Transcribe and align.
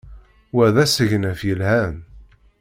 Wa 0.55 0.65
d 0.73 0.75
asegnaf 0.83 1.41
yelhan. 1.47 1.95